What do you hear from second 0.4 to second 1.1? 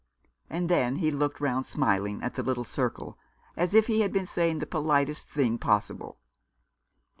And then